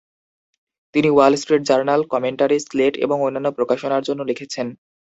[0.95, 4.67] তিনি "Wall Street Journal", "Commentary", "Slate" এবং অন্যান্য প্রকাশনার জন্য লিখেছেন।